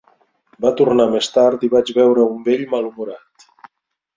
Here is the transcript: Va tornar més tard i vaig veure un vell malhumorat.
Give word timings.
Va 0.65 0.71
tornar 0.79 1.05
més 1.11 1.29
tard 1.35 1.65
i 1.67 1.69
vaig 1.75 1.91
veure 1.99 2.27
un 2.33 2.41
vell 2.49 2.65
malhumorat. 2.73 3.47